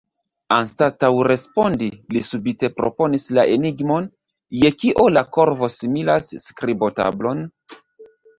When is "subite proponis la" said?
2.27-3.43